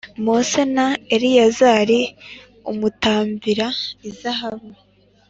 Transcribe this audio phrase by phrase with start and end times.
[0.25, 1.99] Mose na Eleyazari
[2.71, 3.69] umutambyi b k ra
[4.09, 4.69] izahabu